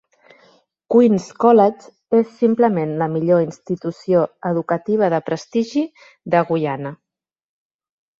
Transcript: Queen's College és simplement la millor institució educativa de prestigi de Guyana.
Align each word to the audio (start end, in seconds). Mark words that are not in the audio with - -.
Queen's 0.93 1.25
College 1.41 1.89
és 2.19 2.31
simplement 2.39 2.93
la 3.01 3.07
millor 3.15 3.43
institució 3.47 4.23
educativa 4.53 5.11
de 5.15 5.19
prestigi 5.29 5.85
de 6.37 6.43
Guyana. 6.49 6.93